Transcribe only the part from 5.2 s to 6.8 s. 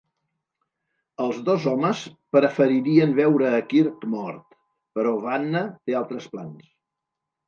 Vanna té altres plans.